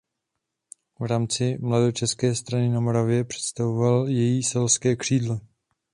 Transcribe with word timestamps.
V 0.99 1.03
rámci 1.03 1.57
mladočeské 1.61 2.35
strany 2.35 2.69
na 2.69 2.79
Moravě 2.79 3.23
představoval 3.23 4.07
její 4.07 4.43
selské 4.43 4.95
křídlo. 4.95 5.39